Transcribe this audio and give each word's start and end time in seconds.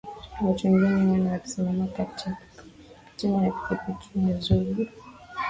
Watu 0.41 0.47
wengine 0.67 0.85
wane 1.11 1.29
walisimama 1.31 1.87
karibu 1.87 2.25
na 3.41 3.51
pikipiki 3.51 4.29
ya 4.31 4.37
Zugu 4.39 4.85